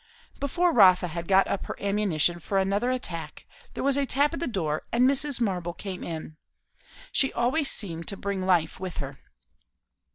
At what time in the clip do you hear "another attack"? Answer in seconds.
2.57-3.45